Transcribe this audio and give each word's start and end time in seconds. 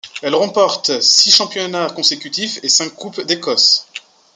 Il 0.23 0.33
remporte 0.33 0.99
six 0.99 1.29
championnats 1.31 1.91
consécutifs 1.91 2.59
et 2.63 2.69
cinq 2.69 2.89
coupes 2.95 3.21
d'Écosse. 3.21 3.85